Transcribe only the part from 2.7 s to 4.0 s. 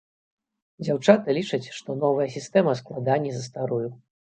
складаней за старую.